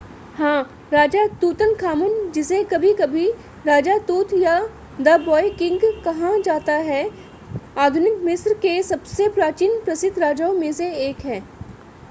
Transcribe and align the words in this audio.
हां 0.37 0.61
राजा 0.91 1.25
तूतनखामन 1.41 2.13
जिसे 2.31 2.61
कभी-कभी 2.63 3.25
राजा 3.65 3.97
तूत 4.07 4.33
या 4.33 4.55
द 5.01 5.15
ब्वॉय 5.23 5.49
किंग 5.59 5.79
कहा 6.05 6.35
जाता 6.39 6.77
है 6.87 7.03
आधुनिक 7.79 8.17
मिस्र 8.23 8.53
के 8.61 8.81
सबसे 8.83 9.29
प्राचीन 9.29 9.79
प्रसिद्ध 9.85 10.17
राजाओं 10.19 10.53
में 10.53 10.71
से 10.73 10.91
एक 11.07 11.25
है 11.25 11.39